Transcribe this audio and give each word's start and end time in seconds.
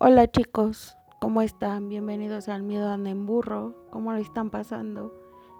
Hola 0.00 0.30
chicos, 0.30 0.96
¿cómo 1.18 1.42
están? 1.42 1.88
Bienvenidos 1.88 2.48
al 2.48 2.62
Miedo 2.62 2.88
anda 2.88 3.10
en 3.10 3.26
burro. 3.26 3.74
¿Cómo 3.90 4.12
lo 4.12 4.18
están 4.18 4.48
pasando? 4.48 5.12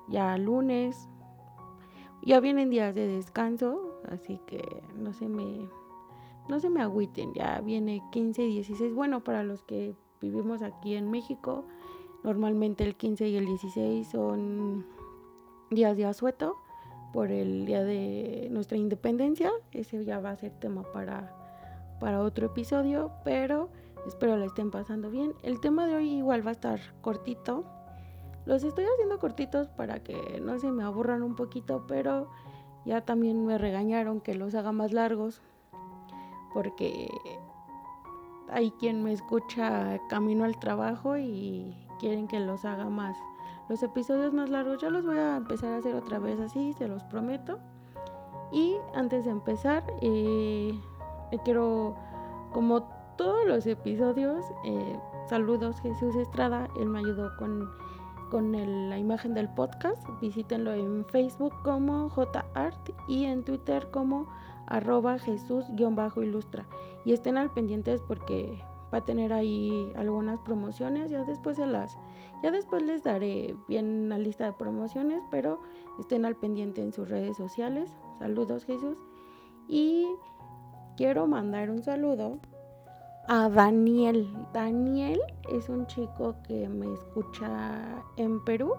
Ya 0.06 0.38
lunes. 0.38 1.08
Ya 2.22 2.38
vienen 2.38 2.70
días 2.70 2.94
de 2.94 3.08
descanso, 3.08 4.00
así 4.08 4.40
que 4.46 4.62
no 4.96 5.12
se 5.12 5.26
me 5.26 5.68
no 6.48 6.60
se 6.60 6.70
me 6.70 6.80
agüiten. 6.82 7.34
Ya 7.34 7.60
viene 7.62 8.00
15 8.12 8.44
y 8.44 8.52
16. 8.52 8.94
Bueno, 8.94 9.24
para 9.24 9.42
los 9.42 9.64
que 9.64 9.96
vivimos 10.20 10.62
aquí 10.62 10.94
en 10.94 11.10
México, 11.10 11.64
normalmente 12.22 12.84
el 12.84 12.94
15 12.94 13.28
y 13.30 13.36
el 13.38 13.46
16 13.46 14.06
son 14.06 14.86
días 15.68 15.96
de 15.96 16.04
asueto 16.04 16.54
por 17.12 17.32
el 17.32 17.66
día 17.66 17.82
de 17.82 18.46
nuestra 18.52 18.78
independencia. 18.78 19.50
Ese 19.72 20.04
ya 20.04 20.20
va 20.20 20.30
a 20.30 20.36
ser 20.36 20.52
tema 20.60 20.84
para 20.92 21.34
para 21.98 22.20
otro 22.22 22.46
episodio, 22.46 23.10
pero 23.24 23.70
Espero 24.06 24.36
la 24.36 24.46
estén 24.46 24.70
pasando 24.70 25.10
bien. 25.10 25.34
El 25.42 25.60
tema 25.60 25.86
de 25.86 25.96
hoy 25.96 26.10
igual 26.14 26.44
va 26.44 26.50
a 26.50 26.52
estar 26.52 26.80
cortito. 27.00 27.64
Los 28.46 28.64
estoy 28.64 28.84
haciendo 28.84 29.18
cortitos 29.18 29.68
para 29.68 30.02
que 30.02 30.40
no 30.42 30.58
se 30.58 30.70
me 30.70 30.82
aburran 30.82 31.22
un 31.22 31.36
poquito, 31.36 31.84
pero 31.86 32.28
ya 32.84 33.02
también 33.02 33.44
me 33.44 33.58
regañaron 33.58 34.20
que 34.20 34.34
los 34.34 34.54
haga 34.54 34.72
más 34.72 34.92
largos. 34.92 35.42
Porque 36.54 37.08
hay 38.50 38.70
quien 38.72 39.04
me 39.04 39.12
escucha 39.12 39.98
camino 40.08 40.44
al 40.44 40.58
trabajo 40.58 41.18
y 41.18 41.76
quieren 41.98 42.26
que 42.26 42.40
los 42.40 42.64
haga 42.64 42.86
más. 42.86 43.16
Los 43.68 43.82
episodios 43.82 44.32
más 44.32 44.48
largos 44.48 44.80
yo 44.80 44.88
los 44.88 45.04
voy 45.04 45.18
a 45.18 45.36
empezar 45.36 45.74
a 45.74 45.76
hacer 45.76 45.94
otra 45.94 46.18
vez 46.18 46.40
así, 46.40 46.72
se 46.72 46.88
los 46.88 47.02
prometo. 47.04 47.58
Y 48.50 48.76
antes 48.94 49.26
de 49.26 49.30
empezar, 49.30 49.84
eh, 50.00 50.72
quiero, 51.44 51.94
como 52.52 52.88
todos 53.18 53.46
los 53.46 53.66
episodios. 53.66 54.46
Eh, 54.64 54.98
saludos 55.28 55.78
Jesús 55.80 56.16
Estrada, 56.16 56.70
él 56.80 56.86
me 56.88 57.00
ayudó 57.00 57.36
con, 57.36 57.68
con 58.30 58.52
la 58.52 58.96
imagen 58.96 59.34
del 59.34 59.52
podcast. 59.52 60.02
Visítenlo 60.22 60.72
en 60.72 61.04
Facebook 61.04 61.52
como 61.62 62.08
JArt 62.08 62.90
y 63.08 63.24
en 63.24 63.44
Twitter 63.44 63.90
como 63.90 64.28
arroba 64.66 65.18
Jesús-ilustra. 65.18 66.66
Y 67.04 67.12
estén 67.12 67.36
al 67.36 67.50
pendientes 67.50 68.00
porque 68.06 68.62
va 68.94 68.98
a 68.98 69.04
tener 69.04 69.32
ahí 69.32 69.92
algunas 69.96 70.38
promociones. 70.40 71.10
Ya 71.10 71.24
después 71.24 71.56
se 71.56 71.66
las, 71.66 71.98
ya 72.42 72.52
después 72.52 72.82
les 72.82 73.02
daré 73.02 73.56
bien 73.66 74.04
una 74.06 74.18
lista 74.18 74.46
de 74.46 74.52
promociones, 74.52 75.22
pero 75.30 75.60
estén 75.98 76.24
al 76.24 76.36
pendiente 76.36 76.82
en 76.82 76.92
sus 76.92 77.08
redes 77.08 77.36
sociales. 77.36 77.90
Saludos 78.20 78.64
Jesús. 78.64 78.96
Y 79.66 80.06
quiero 80.96 81.26
mandar 81.26 81.70
un 81.70 81.82
saludo 81.82 82.38
a 83.28 83.50
Daniel. 83.50 84.26
Daniel 84.54 85.20
es 85.52 85.68
un 85.68 85.86
chico 85.86 86.34
que 86.46 86.66
me 86.68 86.92
escucha 86.94 88.02
en 88.16 88.42
Perú 88.44 88.72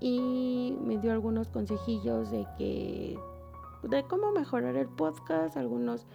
y 0.00 0.76
me 0.84 0.98
dio 0.98 1.12
algunos 1.12 1.48
consejillos 1.48 2.30
de 2.32 2.46
que 2.58 3.18
de 3.84 4.02
cómo 4.04 4.32
mejorar 4.32 4.76
el 4.76 4.88
podcast, 4.88 5.56
algunos 5.56 6.06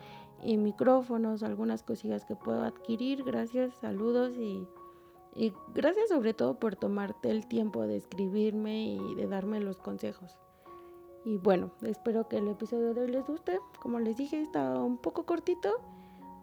eh, 0.44 0.58
micrófonos, 0.58 1.44
algunas 1.44 1.82
cosillas 1.82 2.26
que 2.26 2.36
puedo 2.36 2.62
adquirir. 2.62 3.24
Gracias, 3.24 3.74
saludos 3.76 4.34
y, 4.38 4.68
y 5.34 5.54
gracias 5.74 6.10
sobre 6.10 6.34
todo 6.34 6.60
por 6.60 6.76
tomarte 6.76 7.32
el 7.32 7.48
tiempo 7.48 7.88
de 7.88 7.96
escribirme 7.96 8.86
y 8.86 9.16
de 9.16 9.28
darme 9.28 9.62
los 9.62 9.78
consejos. 9.78 10.38
Y 11.24 11.38
bueno, 11.38 11.72
espero 11.82 12.28
que 12.28 12.38
el 12.38 12.50
episodio 12.50 12.94
de 12.94 13.02
hoy 13.02 13.12
les 13.12 13.26
guste. 13.26 13.60
Como 13.82 14.00
les 14.00 14.18
dije, 14.18 14.42
está 14.42 14.78
un 14.80 14.98
poco 14.98 15.26
cortito 15.26 15.80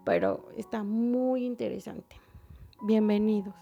pero 0.05 0.49
está 0.57 0.83
muy 0.83 1.45
interesante. 1.45 2.17
Bienvenidos. 2.83 3.55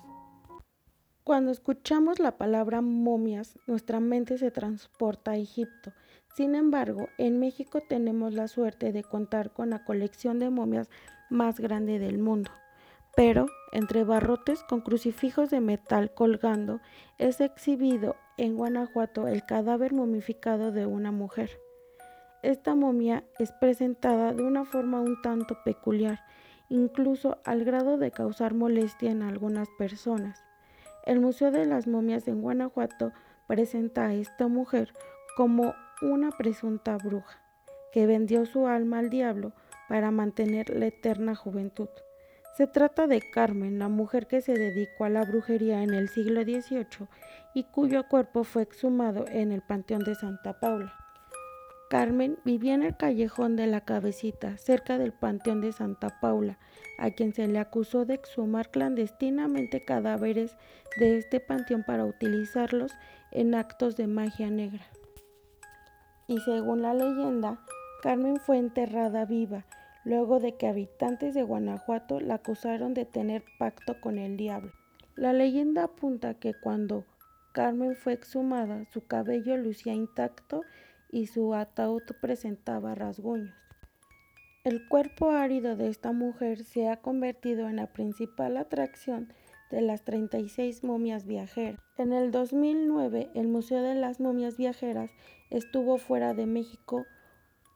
Cuando 1.25 1.51
escuchamos 1.51 2.19
la 2.19 2.39
palabra 2.39 2.81
momias, 2.81 3.59
nuestra 3.67 4.01
mente 4.01 4.39
se 4.39 4.51
transporta 4.51 5.33
a 5.33 5.37
Egipto. 5.37 5.93
Sin 6.35 6.55
embargo, 6.55 7.09
en 7.19 7.39
México 7.39 7.81
tenemos 7.87 8.35
la 8.35 8.49
suerte 8.49 8.93
de 8.93 9.03
contar 9.03 9.53
con 9.53 9.71
la 9.71 9.85
colección 9.85 10.39
de 10.39 10.51
momias 10.51 10.89
más 11.29 11.61
grande 11.61 11.99
del 11.99 12.19
mundo. 12.19 12.51
Pero, 13.15 13.47
entre 13.73 14.05
barrotes 14.05 14.63
con 14.63 14.81
crucifijos 14.81 15.51
de 15.51 15.61
metal 15.61 16.15
colgando, 16.15 16.81
es 17.19 17.41
exhibido 17.41 18.17
en 18.39 18.57
Guanajuato 18.57 19.29
el 19.29 19.45
cadáver 19.45 19.93
momificado 19.93 20.73
de 20.73 20.87
una 20.87 21.13
mujer. 21.13 21.51
Esta 22.43 22.75
momia 22.75 23.23
es 23.39 23.53
presentada 23.53 24.33
de 24.33 24.43
una 24.43 24.65
forma 24.65 25.01
un 25.01 25.21
tanto 25.21 25.59
peculiar, 25.65 26.21
incluso 26.71 27.39
al 27.45 27.65
grado 27.65 27.99
de 27.99 28.11
causar 28.11 28.55
molestia 28.55 29.11
en 29.11 29.23
algunas 29.23 29.69
personas. 29.79 30.43
El 31.05 31.21
Museo 31.21 31.51
de 31.51 31.67
las 31.67 31.87
Momias 31.87 32.29
en 32.29 32.41
Guanajuato 32.41 33.13
presenta 33.47 34.07
a 34.07 34.15
esta 34.15 34.49
mujer 34.49 34.93
como 35.37 35.75
una 36.03 36.31
presunta 36.31 36.97
bruja 36.97 37.43
que 37.93 38.07
vendió 38.07 38.47
su 38.47 38.67
alma 38.67 39.01
al 39.01 39.11
diablo 39.11 39.53
para 39.89 40.11
mantener 40.11 40.71
la 40.71 40.87
eterna 40.87 41.35
juventud. 41.35 41.89
Se 42.57 42.67
trata 42.67 43.07
de 43.07 43.21
Carmen, 43.33 43.79
la 43.79 43.89
mujer 43.89 44.27
que 44.27 44.41
se 44.41 44.55
dedicó 44.55 45.05
a 45.05 45.09
la 45.09 45.25
brujería 45.25 45.83
en 45.83 45.95
el 45.95 46.09
siglo 46.09 46.43
XVIII 46.43 47.09
y 47.55 47.65
cuyo 47.65 48.07
cuerpo 48.09 48.45
fue 48.45 48.63
exhumado 48.63 49.25
en 49.29 49.53
el 49.53 49.63
Panteón 49.63 50.05
de 50.05 50.15
Santa 50.15 50.59
Paula. 50.61 51.00
Carmen 51.91 52.39
vivía 52.45 52.75
en 52.75 52.85
el 52.85 52.97
callejón 52.97 53.57
de 53.57 53.67
la 53.67 53.81
cabecita, 53.81 54.57
cerca 54.59 54.97
del 54.97 55.13
Panteón 55.13 55.61
de 55.61 55.73
Santa 55.73 56.21
Paula, 56.21 56.57
a 57.01 57.11
quien 57.11 57.35
se 57.35 57.49
le 57.49 57.59
acusó 57.59 58.05
de 58.05 58.15
exhumar 58.15 58.71
clandestinamente 58.71 59.85
cadáveres 59.85 60.57
de 61.01 61.19
este 61.19 61.41
panteón 61.41 61.83
para 61.83 62.05
utilizarlos 62.05 62.93
en 63.33 63.57
actos 63.57 63.97
de 63.97 64.07
magia 64.07 64.51
negra. 64.51 64.87
Y 66.29 66.39
según 66.39 66.83
la 66.83 66.95
leyenda, 66.95 67.59
Carmen 68.05 68.37
fue 68.37 68.59
enterrada 68.59 69.25
viva, 69.25 69.65
luego 70.05 70.39
de 70.39 70.55
que 70.55 70.69
habitantes 70.69 71.35
de 71.35 71.43
Guanajuato 71.43 72.21
la 72.21 72.35
acusaron 72.35 72.95
de 72.95 73.05
tener 73.05 73.43
pacto 73.59 74.01
con 74.01 74.17
el 74.17 74.37
diablo. 74.37 74.71
La 75.17 75.33
leyenda 75.33 75.83
apunta 75.83 76.35
que 76.35 76.55
cuando 76.55 77.05
Carmen 77.51 77.97
fue 77.97 78.13
exhumada, 78.13 78.85
su 78.93 79.05
cabello 79.09 79.57
lucía 79.57 79.93
intacto 79.93 80.63
y 81.13 81.27
su 81.27 81.55
ataúd 81.55 82.03
presentaba 82.21 82.95
rasguños. 82.95 83.55
El 84.63 84.87
cuerpo 84.89 85.31
árido 85.31 85.75
de 85.75 85.89
esta 85.89 86.13
mujer 86.13 86.65
se 86.65 86.89
ha 86.89 87.01
convertido 87.01 87.69
en 87.69 87.77
la 87.77 87.87
principal 87.87 88.57
atracción 88.57 89.33
de 89.71 89.81
las 89.81 90.03
36 90.05 90.85
momias 90.85 91.25
viajeras. 91.25 91.81
En 91.97 92.13
el 92.13 92.31
2009, 92.31 93.31
el 93.35 93.49
Museo 93.49 93.83
de 93.83 93.95
las 93.95 94.21
Momias 94.21 94.57
Viajeras 94.57 95.11
estuvo 95.49 95.97
fuera 95.97 96.35
de 96.35 96.47
México 96.47 97.07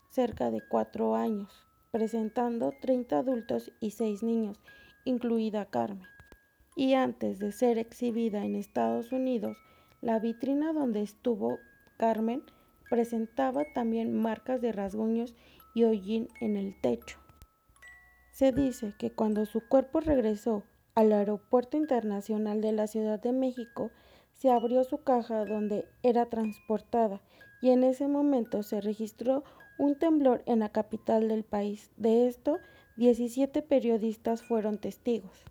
cerca 0.09 0.51
de 0.51 0.61
cuatro 0.61 1.15
años, 1.15 1.65
presentando 1.91 2.73
30 2.81 3.17
adultos 3.17 3.71
y 3.79 3.91
6 3.91 4.23
niños, 4.23 4.59
incluida 5.05 5.65
Carmen. 5.65 6.07
Y 6.75 6.93
antes 6.93 7.39
de 7.39 7.51
ser 7.51 7.77
exhibida 7.77 8.45
en 8.45 8.55
Estados 8.55 9.11
Unidos, 9.11 9.57
la 10.01 10.19
vitrina 10.19 10.73
donde 10.73 11.01
estuvo 11.01 11.57
Carmen 11.97 12.43
presentaba 12.89 13.63
también 13.73 14.13
marcas 14.13 14.61
de 14.61 14.71
rasguños 14.71 15.35
y 15.73 15.83
hollín 15.83 16.29
en 16.41 16.57
el 16.57 16.79
techo. 16.81 17.19
Se 18.31 18.51
dice 18.51 18.93
que 18.97 19.11
cuando 19.11 19.45
su 19.45 19.61
cuerpo 19.67 19.99
regresó 19.99 20.63
al 20.93 21.11
Aeropuerto 21.11 21.77
Internacional 21.77 22.61
de 22.61 22.71
la 22.71 22.87
Ciudad 22.87 23.19
de 23.21 23.31
México, 23.31 23.91
se 24.33 24.49
abrió 24.49 24.83
su 24.83 25.03
caja 25.03 25.45
donde 25.45 25.85
era 26.03 26.25
transportada 26.25 27.21
y 27.61 27.69
en 27.69 27.83
ese 27.83 28.07
momento 28.07 28.63
se 28.63 28.81
registró 28.81 29.43
un 29.77 29.95
temblor 29.95 30.43
en 30.45 30.59
la 30.59 30.69
capital 30.69 31.27
del 31.27 31.43
país. 31.43 31.91
De 31.97 32.27
esto, 32.27 32.59
17 32.97 33.61
periodistas 33.61 34.43
fueron 34.43 34.77
testigos. 34.77 35.43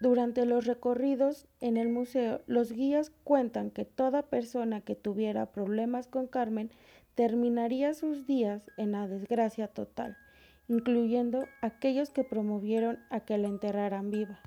Durante 0.00 0.46
los 0.46 0.64
recorridos 0.64 1.46
en 1.60 1.76
el 1.76 1.90
museo, 1.90 2.40
los 2.46 2.72
guías 2.72 3.12
cuentan 3.22 3.70
que 3.70 3.84
toda 3.84 4.22
persona 4.22 4.80
que 4.80 4.94
tuviera 4.94 5.52
problemas 5.52 6.06
con 6.06 6.26
Carmen 6.26 6.70
terminaría 7.14 7.92
sus 7.92 8.26
días 8.26 8.70
en 8.78 8.92
la 8.92 9.06
desgracia 9.06 9.68
total, 9.68 10.16
incluyendo 10.68 11.44
aquellos 11.60 12.08
que 12.08 12.24
promovieron 12.24 12.98
a 13.10 13.20
que 13.20 13.36
la 13.36 13.48
enterraran 13.48 14.10
viva. 14.10 14.40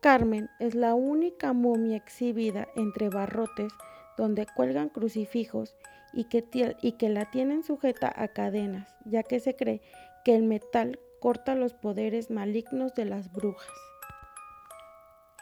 Carmen 0.00 0.48
es 0.58 0.74
la 0.74 0.94
única 0.94 1.52
momia 1.52 1.96
exhibida 1.96 2.68
entre 2.74 3.10
barrotes 3.10 3.72
donde 4.16 4.46
cuelgan 4.46 4.88
crucifijos 4.88 5.76
y 6.14 6.24
que, 6.24 7.08
la 7.10 7.30
tienen 7.30 7.62
sujeta 7.62 8.10
a 8.16 8.28
cadenas, 8.28 8.88
ya 9.04 9.22
que 9.22 9.38
se 9.38 9.54
cree 9.54 9.82
que 10.24 10.34
el 10.34 10.44
metal 10.44 10.98
corta 11.20 11.54
los 11.54 11.74
poderes 11.74 12.30
malignos 12.30 12.94
de 12.94 13.04
las 13.04 13.30
brujas. 13.30 13.87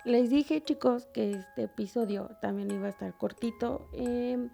Les 0.06 0.30
dije 0.30 0.62
chicos 0.62 1.06
que 1.06 1.32
este 1.32 1.64
episodio 1.64 2.30
también 2.40 2.70
iba 2.70 2.86
a 2.86 2.90
estar 2.90 3.12
cortito. 3.18 3.88
Em, 3.92 4.50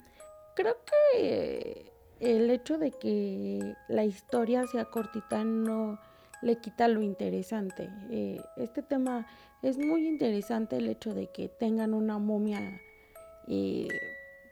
creo 0.56 0.76
que 0.86 1.92
el 2.20 2.48
hecho 2.48 2.78
de 2.78 2.90
que 2.90 3.74
la 3.86 4.06
historia 4.06 4.66
sea 4.66 4.86
cortita 4.86 5.44
no 5.44 5.98
le 6.40 6.56
quita 6.56 6.88
lo 6.88 7.02
interesante. 7.02 7.90
Eh, 8.10 8.40
este 8.56 8.80
tema 8.80 9.26
es 9.60 9.76
muy 9.76 10.08
interesante 10.08 10.78
el 10.78 10.88
hecho 10.88 11.12
de 11.12 11.26
que 11.26 11.48
tengan 11.48 11.92
una 11.92 12.16
momia 12.16 12.80
eh, 13.46 13.88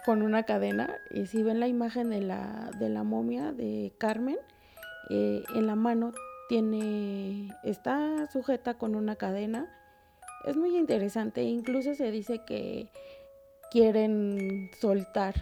con 0.04 0.20
una 0.20 0.42
cadena. 0.42 0.94
Y 1.12 1.24
si 1.24 1.42
ven 1.42 1.60
la 1.60 1.66
imagen 1.66 2.10
de 2.10 2.20
la, 2.20 2.72
de 2.78 2.90
la 2.90 3.04
momia 3.04 3.52
de 3.52 3.94
Carmen, 3.96 4.36
eh, 5.08 5.44
en 5.54 5.66
la 5.66 5.76
mano 5.76 6.12
tiene, 6.50 7.48
está 7.62 8.28
sujeta 8.30 8.74
con 8.74 8.94
una 8.94 9.16
cadena. 9.16 9.79
Es 10.44 10.56
muy 10.56 10.76
interesante. 10.76 11.42
Incluso 11.42 11.94
se 11.94 12.10
dice 12.10 12.40
que 12.46 12.88
quieren 13.70 14.70
soltar 14.80 15.34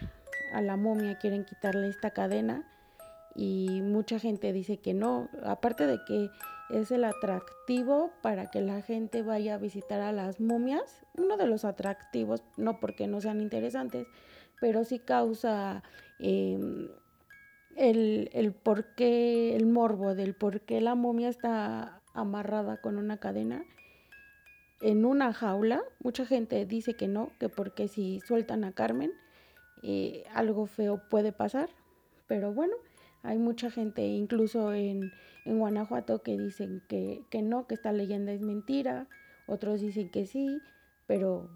a 0.53 0.61
la 0.61 0.75
momia, 0.75 1.17
quieren 1.17 1.45
quitarle 1.45 1.87
esta 1.87 2.11
cadena 2.11 2.67
y 3.35 3.81
mucha 3.81 4.19
gente 4.19 4.51
dice 4.51 4.77
que 4.77 4.93
no, 4.93 5.29
aparte 5.43 5.87
de 5.87 5.99
que 6.05 6.29
es 6.69 6.91
el 6.91 7.03
atractivo 7.03 8.11
para 8.21 8.51
que 8.51 8.61
la 8.61 8.81
gente 8.81 9.21
vaya 9.21 9.55
a 9.55 9.57
visitar 9.57 10.01
a 10.01 10.11
las 10.11 10.39
momias, 10.39 11.05
uno 11.17 11.37
de 11.37 11.47
los 11.47 11.65
atractivos, 11.65 12.43
no 12.57 12.79
porque 12.79 13.07
no 13.07 13.21
sean 13.21 13.41
interesantes, 13.41 14.07
pero 14.59 14.83
sí 14.83 14.99
causa 14.99 15.83
em, 16.19 16.89
el, 17.75 18.29
el 18.33 18.51
por 18.51 18.93
qué, 18.95 19.55
el 19.55 19.65
morbo 19.65 20.15
del 20.15 20.35
por 20.35 20.61
qué 20.61 20.81
la 20.81 20.95
momia 20.95 21.29
está 21.29 22.01
amarrada 22.13 22.81
con 22.81 22.97
una 22.97 23.17
cadena 23.17 23.63
en 24.81 25.05
una 25.05 25.33
jaula. 25.33 25.81
Mucha 25.99 26.25
gente 26.25 26.65
dice 26.65 26.95
que 26.95 27.07
no, 27.07 27.31
que 27.39 27.49
porque 27.49 27.87
si 27.87 28.19
sueltan 28.21 28.63
a 28.63 28.73
Carmen, 28.73 29.11
eh, 29.83 30.25
algo 30.33 30.65
feo 30.65 31.01
puede 31.09 31.31
pasar. 31.31 31.69
Pero 32.27 32.53
bueno, 32.53 32.75
hay 33.23 33.37
mucha 33.37 33.71
gente, 33.71 34.05
incluso 34.05 34.73
en, 34.73 35.11
en 35.45 35.59
Guanajuato, 35.59 36.21
que 36.21 36.37
dicen 36.37 36.81
que, 36.87 37.23
que 37.29 37.41
no, 37.41 37.67
que 37.67 37.75
esta 37.75 37.91
leyenda 37.91 38.31
es 38.31 38.41
mentira. 38.41 39.07
Otros 39.47 39.81
dicen 39.81 40.09
que 40.09 40.25
sí, 40.25 40.59
pero 41.07 41.49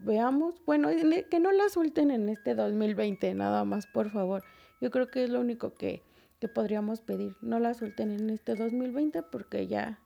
veamos, 0.00 0.54
bueno, 0.64 0.90
e, 0.90 1.26
que 1.30 1.40
no 1.40 1.52
la 1.52 1.68
suelten 1.68 2.10
en 2.10 2.28
este 2.28 2.54
2020, 2.54 3.34
nada 3.34 3.64
más, 3.64 3.86
por 3.86 4.10
favor. 4.10 4.42
Yo 4.80 4.90
creo 4.90 5.08
que 5.08 5.24
es 5.24 5.30
lo 5.30 5.40
único 5.40 5.74
que, 5.74 6.02
que 6.40 6.48
podríamos 6.48 7.00
pedir. 7.00 7.36
No 7.40 7.58
la 7.58 7.74
suelten 7.74 8.12
en 8.12 8.30
este 8.30 8.54
2020 8.54 9.22
porque 9.24 9.66
ya, 9.66 10.00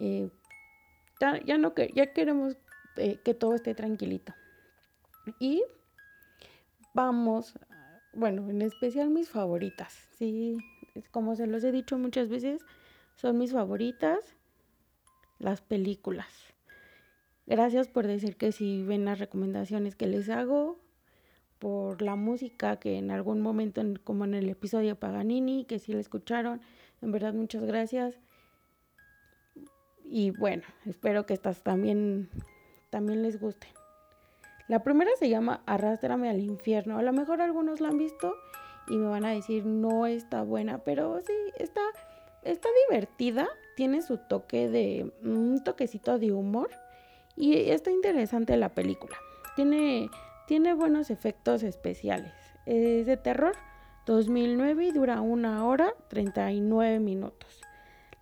eh, 0.00 0.30
ya, 1.20 1.58
no 1.58 1.74
que 1.74 1.92
ya 1.94 2.12
queremos 2.12 2.56
eh, 2.96 3.18
que 3.24 3.34
todo 3.34 3.54
esté 3.54 3.74
tranquilito. 3.74 4.34
Y 5.38 5.62
vamos, 6.94 7.58
bueno, 8.12 8.48
en 8.48 8.62
especial 8.62 9.10
mis 9.10 9.28
favoritas, 9.28 10.08
sí, 10.16 10.56
como 11.10 11.36
se 11.36 11.46
los 11.46 11.62
he 11.64 11.72
dicho 11.72 11.98
muchas 11.98 12.28
veces, 12.28 12.62
son 13.16 13.38
mis 13.38 13.52
favoritas 13.52 14.18
las 15.38 15.60
películas. 15.60 16.28
Gracias 17.46 17.88
por 17.88 18.06
decir 18.06 18.36
que 18.36 18.52
si 18.52 18.82
ven 18.82 19.04
las 19.04 19.18
recomendaciones 19.18 19.96
que 19.96 20.06
les 20.06 20.28
hago, 20.28 20.78
por 21.58 22.02
la 22.02 22.14
música 22.14 22.76
que 22.76 22.98
en 22.98 23.10
algún 23.10 23.40
momento, 23.40 23.82
como 24.04 24.24
en 24.24 24.34
el 24.34 24.48
episodio 24.48 24.96
Paganini, 24.96 25.64
que 25.64 25.78
sí 25.78 25.92
la 25.92 26.00
escucharon, 26.00 26.60
en 27.02 27.12
verdad 27.12 27.34
muchas 27.34 27.64
gracias. 27.64 28.18
Y 30.10 30.30
bueno, 30.30 30.62
espero 30.86 31.26
que 31.26 31.34
estas 31.34 31.62
también, 31.62 32.30
también 32.90 33.22
les 33.22 33.38
gusten. 33.38 33.70
La 34.68 34.82
primera 34.82 35.10
se 35.18 35.28
llama 35.28 35.62
Arrástrame 35.66 36.28
al 36.28 36.40
infierno. 36.40 36.98
A 36.98 37.02
lo 37.02 37.12
mejor 37.12 37.40
algunos 37.40 37.80
la 37.80 37.88
han 37.88 37.98
visto 37.98 38.34
y 38.88 38.96
me 38.96 39.08
van 39.08 39.24
a 39.24 39.30
decir 39.30 39.64
no 39.66 40.06
está 40.06 40.42
buena, 40.42 40.78
pero 40.78 41.20
sí, 41.20 41.32
está, 41.58 41.80
está 42.42 42.68
divertida. 42.88 43.48
Tiene 43.76 44.02
su 44.02 44.18
toque 44.18 44.68
de, 44.68 45.12
un 45.22 45.62
toquecito 45.62 46.18
de 46.18 46.32
humor 46.32 46.70
y 47.36 47.70
está 47.70 47.90
interesante 47.90 48.56
la 48.56 48.70
película. 48.70 49.16
Tiene, 49.56 50.10
tiene 50.46 50.74
buenos 50.74 51.10
efectos 51.10 51.62
especiales. 51.62 52.32
Es 52.66 53.06
de 53.06 53.16
terror, 53.16 53.56
2009 54.06 54.86
y 54.86 54.90
dura 54.90 55.20
una 55.20 55.66
hora 55.66 55.94
39 56.08 56.98
minutos. 56.98 57.60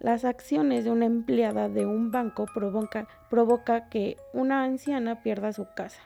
Las 0.06 0.24
acciones 0.24 0.84
de 0.84 0.92
una 0.92 1.04
empleada 1.04 1.68
de 1.68 1.84
un 1.84 2.12
banco 2.12 2.46
provoca, 2.54 3.88
que 3.88 4.16
una 4.32 4.62
anciana 4.62 5.20
pierda 5.20 5.52
su 5.52 5.66
casa 5.74 6.00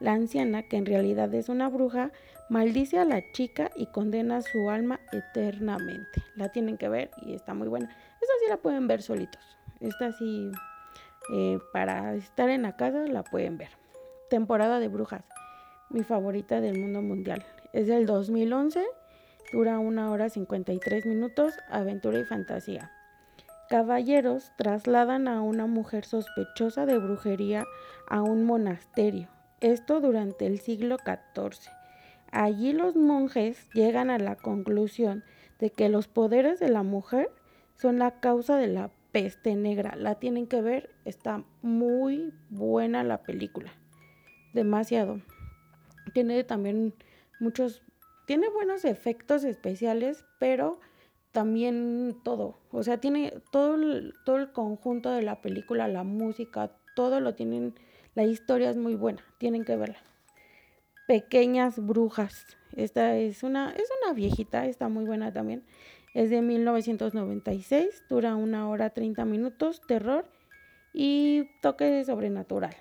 la 0.00 0.14
anciana, 0.14 0.64
que 0.64 0.76
en 0.76 0.84
realidad 0.84 1.32
es 1.32 1.48
una 1.48 1.68
bruja, 1.68 2.10
maldice 2.48 2.98
a 2.98 3.04
la 3.04 3.22
chica 3.30 3.70
y 3.76 3.86
condena 3.86 4.42
su 4.42 4.68
alma 4.68 4.98
eternamente. 5.12 6.24
La 6.34 6.48
tienen 6.50 6.76
que 6.76 6.88
ver 6.88 7.12
y 7.22 7.34
está 7.34 7.54
muy 7.54 7.68
buena. 7.68 7.86
Esta 7.86 8.32
sí 8.40 8.48
la 8.48 8.56
pueden 8.56 8.88
ver 8.88 9.00
solitos. 9.00 9.56
Esta 9.78 10.10
sí, 10.10 10.50
eh, 11.32 11.60
para 11.72 12.16
estar 12.16 12.50
en 12.50 12.62
la 12.62 12.74
casa, 12.74 13.06
la 13.06 13.22
pueden 13.22 13.58
ver. 13.58 13.70
Temporada 14.28 14.80
de 14.80 14.88
brujas, 14.88 15.22
mi 15.88 16.02
favorita 16.02 16.60
del 16.60 16.80
mundo 16.80 17.00
mundial. 17.00 17.46
Es 17.72 17.86
del 17.86 18.06
2011, 18.06 18.84
dura 19.52 19.78
una 19.78 20.10
hora 20.10 20.30
53 20.30 21.06
minutos, 21.06 21.54
aventura 21.70 22.18
y 22.18 22.24
fantasía. 22.24 22.90
Caballeros 23.68 24.52
trasladan 24.56 25.28
a 25.28 25.42
una 25.42 25.66
mujer 25.66 26.04
sospechosa 26.04 26.86
de 26.86 26.98
brujería 26.98 27.64
a 28.08 28.22
un 28.22 28.44
monasterio 28.44 29.28
esto 29.60 30.00
durante 30.00 30.46
el 30.46 30.60
siglo 30.60 30.96
XIV. 30.98 31.70
Allí 32.30 32.72
los 32.72 32.96
monjes 32.96 33.68
llegan 33.72 34.10
a 34.10 34.18
la 34.18 34.36
conclusión 34.36 35.24
de 35.58 35.70
que 35.70 35.88
los 35.88 36.08
poderes 36.08 36.60
de 36.60 36.68
la 36.68 36.82
mujer 36.82 37.30
son 37.74 37.98
la 37.98 38.20
causa 38.20 38.56
de 38.56 38.66
la 38.66 38.90
peste 39.12 39.54
negra. 39.54 39.96
La 39.96 40.16
tienen 40.16 40.46
que 40.46 40.60
ver, 40.60 40.90
está 41.04 41.44
muy 41.62 42.34
buena 42.50 43.04
la 43.04 43.22
película. 43.22 43.72
Demasiado. 44.52 45.20
Tiene 46.12 46.44
también 46.44 46.94
muchos, 47.40 47.82
tiene 48.26 48.48
buenos 48.48 48.84
efectos 48.84 49.44
especiales, 49.44 50.24
pero 50.38 50.80
también 51.36 52.16
todo. 52.22 52.56
O 52.70 52.82
sea, 52.82 52.96
tiene 52.96 53.42
todo 53.50 53.74
el, 53.74 54.14
todo 54.24 54.38
el 54.38 54.52
conjunto 54.52 55.10
de 55.10 55.20
la 55.20 55.42
película, 55.42 55.86
la 55.86 56.02
música, 56.02 56.70
todo 56.94 57.20
lo 57.20 57.34
tienen 57.34 57.74
la 58.14 58.24
historia 58.24 58.70
es 58.70 58.78
muy 58.78 58.94
buena, 58.94 59.22
tienen 59.36 59.66
que 59.66 59.76
verla. 59.76 59.98
Pequeñas 61.06 61.78
brujas. 61.78 62.46
Esta 62.74 63.18
es 63.18 63.42
una, 63.42 63.70
es 63.72 63.86
una 64.02 64.14
viejita, 64.14 64.64
está 64.64 64.88
muy 64.88 65.04
buena 65.04 65.30
también. 65.30 65.62
Es 66.14 66.30
de 66.30 66.40
1996, 66.40 68.04
dura 68.08 68.34
una 68.34 68.70
hora 68.70 68.88
30 68.88 69.26
minutos, 69.26 69.82
terror 69.86 70.24
y 70.94 71.50
toque 71.60 72.02
sobrenatural. 72.06 72.74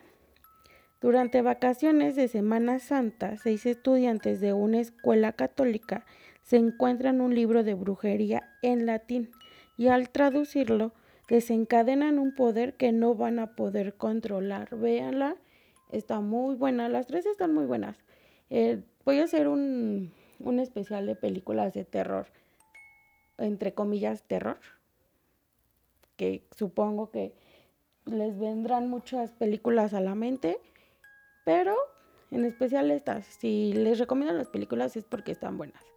Durante 1.01 1.41
vacaciones 1.41 2.15
de 2.15 2.29
Semana 2.29 2.79
Santa, 2.79 3.35
seis 3.35 3.65
estudiantes 3.65 4.39
de 4.39 4.53
una 4.53 4.79
escuela 4.79 5.33
católica 5.33 6.05
se 6.45 6.57
encuentran 6.57 7.21
un 7.21 7.33
libro 7.33 7.63
de 7.63 7.73
brujería 7.73 8.47
en 8.61 8.85
latín 8.85 9.31
y 9.77 9.87
al 9.87 10.09
traducirlo 10.09 10.93
desencadenan 11.27 12.19
un 12.19 12.35
poder 12.35 12.75
que 12.75 12.91
no 12.91 13.15
van 13.15 13.39
a 13.39 13.55
poder 13.55 13.95
controlar. 13.95 14.75
Véanla, 14.75 15.37
está 15.91 16.19
muy 16.19 16.53
buena, 16.55 16.87
las 16.87 17.07
tres 17.07 17.25
están 17.25 17.51
muy 17.51 17.65
buenas. 17.65 17.97
Eh, 18.51 18.83
voy 19.05 19.19
a 19.19 19.23
hacer 19.23 19.47
un, 19.47 20.13
un 20.39 20.59
especial 20.59 21.07
de 21.07 21.15
películas 21.15 21.73
de 21.73 21.83
terror, 21.83 22.27
entre 23.39 23.73
comillas, 23.73 24.21
terror, 24.21 24.59
que 26.15 26.43
supongo 26.55 27.09
que 27.09 27.33
les 28.05 28.37
vendrán 28.37 28.87
muchas 28.87 29.31
películas 29.31 29.95
a 29.95 29.99
la 29.99 30.13
mente, 30.13 30.59
pero 31.43 31.75
en 32.29 32.45
especial 32.45 32.91
estas. 32.91 33.25
Si 33.25 33.73
les 33.73 33.97
recomiendo 33.97 34.35
las 34.35 34.49
películas 34.49 34.95
es 34.95 35.05
porque 35.05 35.31
están 35.31 35.57
buenas. 35.57 35.94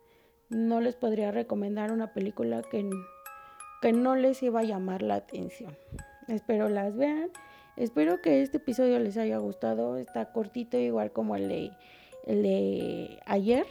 No 0.50 0.80
les 0.80 0.96
podría 0.96 1.30
recomendar 1.30 1.92
una 1.92 2.12
película 2.12 2.62
que 2.62 2.88
que 3.80 3.92
no 3.92 4.16
les 4.16 4.42
iba 4.42 4.60
a 4.60 4.64
llamar 4.64 5.02
la 5.02 5.16
atención. 5.16 5.76
Espero 6.26 6.68
las 6.68 6.96
vean. 6.96 7.30
Espero 7.76 8.20
que 8.20 8.42
este 8.42 8.56
episodio 8.56 8.98
les 8.98 9.16
haya 9.16 9.38
gustado. 9.38 9.96
Está 9.96 10.32
cortito, 10.32 10.76
igual 10.76 11.12
como 11.12 11.36
el 11.36 11.48
de, 11.48 11.70
el 12.26 12.42
de 12.42 13.20
ayer, 13.24 13.66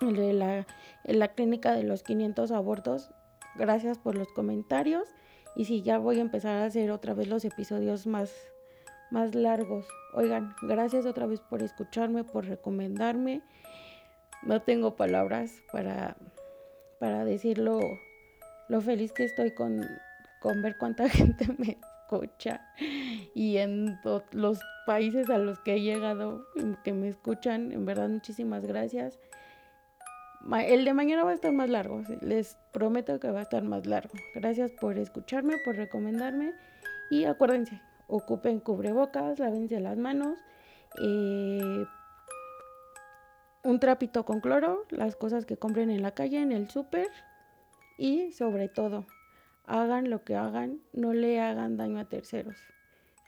el 0.00 0.16
de 0.16 0.32
la, 0.32 0.66
la 1.04 1.28
clínica 1.28 1.72
de 1.72 1.82
los 1.82 2.02
500 2.02 2.52
abortos. 2.52 3.10
Gracias 3.56 3.98
por 3.98 4.16
los 4.16 4.28
comentarios. 4.32 5.08
Y 5.56 5.64
si 5.64 5.82
ya 5.82 5.98
voy 5.98 6.18
a 6.18 6.22
empezar 6.22 6.56
a 6.56 6.66
hacer 6.66 6.90
otra 6.90 7.14
vez 7.14 7.28
los 7.28 7.44
episodios 7.44 8.06
más, 8.06 8.32
más 9.10 9.34
largos. 9.34 9.86
Oigan, 10.14 10.54
gracias 10.62 11.04
otra 11.04 11.26
vez 11.26 11.40
por 11.40 11.62
escucharme, 11.62 12.22
por 12.22 12.46
recomendarme. 12.46 13.42
No 14.46 14.60
tengo 14.62 14.96
palabras 14.96 15.62
para, 15.72 16.16
para 16.98 17.24
decirlo 17.24 17.80
lo 18.68 18.80
feliz 18.80 19.12
que 19.12 19.24
estoy 19.24 19.52
con, 19.52 19.86
con 20.40 20.62
ver 20.62 20.76
cuánta 20.78 21.08
gente 21.08 21.46
me 21.58 21.78
escucha 22.04 22.60
y 23.34 23.56
en 23.56 23.98
los 24.32 24.60
países 24.86 25.30
a 25.30 25.38
los 25.38 25.58
que 25.60 25.74
he 25.74 25.80
llegado 25.80 26.46
que 26.84 26.92
me 26.92 27.08
escuchan, 27.08 27.72
en 27.72 27.84
verdad 27.84 28.08
muchísimas 28.08 28.64
gracias. 28.64 29.18
el 30.66 30.84
de 30.84 30.94
mañana 30.94 31.24
va 31.24 31.30
a 31.30 31.34
estar 31.34 31.52
más 31.52 31.70
largo, 31.70 32.02
les 32.20 32.56
prometo 32.72 33.18
que 33.18 33.30
va 33.30 33.40
a 33.40 33.42
estar 33.42 33.62
más 33.64 33.86
largo. 33.86 34.12
Gracias 34.34 34.70
por 34.72 34.98
escucharme, 34.98 35.56
por 35.64 35.76
recomendarme 35.76 36.52
y 37.10 37.24
acuérdense, 37.24 37.80
ocupen 38.06 38.60
cubrebocas, 38.60 39.38
lávense 39.38 39.80
las 39.80 39.96
manos, 39.96 40.38
eh, 41.02 41.84
un 43.64 43.80
trapito 43.80 44.24
con 44.24 44.40
cloro, 44.40 44.84
las 44.90 45.16
cosas 45.16 45.46
que 45.46 45.56
compren 45.56 45.90
en 45.90 46.02
la 46.02 46.12
calle, 46.12 46.40
en 46.40 46.52
el 46.52 46.68
súper 46.70 47.08
y 47.96 48.32
sobre 48.32 48.68
todo, 48.68 49.06
hagan 49.66 50.10
lo 50.10 50.22
que 50.22 50.36
hagan, 50.36 50.80
no 50.92 51.14
le 51.14 51.40
hagan 51.40 51.76
daño 51.76 51.98
a 51.98 52.04
terceros. 52.04 52.56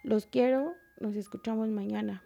Los 0.05 0.27
quiero, 0.27 0.75
nos 1.01 1.17
escuchamos 1.17 1.69
mañana. 1.71 2.23